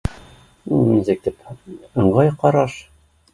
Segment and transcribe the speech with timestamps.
[0.71, 1.45] Ну нисек тип
[2.05, 2.81] ыңғай ҡараш